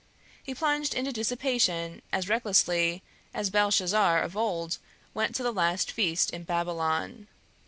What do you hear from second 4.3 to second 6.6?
old went to that last feast in